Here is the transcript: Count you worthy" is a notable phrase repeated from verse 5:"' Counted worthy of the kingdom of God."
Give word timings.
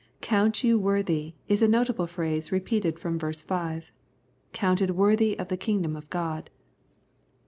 Count 0.21 0.63
you 0.63 0.79
worthy" 0.79 1.35
is 1.47 1.61
a 1.61 1.67
notable 1.67 2.07
phrase 2.07 2.51
repeated 2.51 2.97
from 2.97 3.19
verse 3.19 3.43
5:"' 3.43 3.91
Counted 4.51 4.89
worthy 4.95 5.37
of 5.37 5.49
the 5.49 5.55
kingdom 5.57 5.95
of 5.95 6.09
God." 6.09 6.49